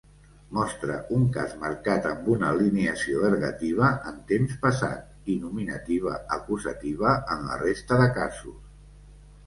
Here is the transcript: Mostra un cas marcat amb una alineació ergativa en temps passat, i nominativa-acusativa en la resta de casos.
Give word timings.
Mostra 0.57 0.93
un 1.17 1.25
cas 1.35 1.53
marcat 1.63 2.07
amb 2.13 2.31
una 2.37 2.49
alineació 2.55 3.21
ergativa 3.29 3.91
en 4.13 4.17
temps 4.33 4.57
passat, 4.67 5.07
i 5.35 5.39
nominativa-acusativa 5.47 7.17
en 7.37 7.49
la 7.53 7.65
resta 7.67 8.05
de 8.05 8.15
casos. 8.23 8.61